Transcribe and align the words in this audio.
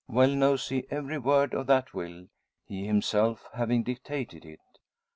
Well 0.07 0.29
knows 0.31 0.69
he 0.69 0.87
every 0.89 1.19
word 1.19 1.53
of 1.53 1.67
that 1.67 1.93
will, 1.93 2.25
he 2.65 2.87
himself 2.87 3.47
having 3.53 3.83
dictated 3.83 4.43
it. 4.45 4.59